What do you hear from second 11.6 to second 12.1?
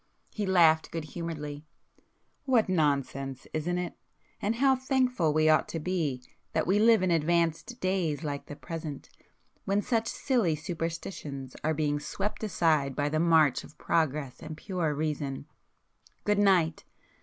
are being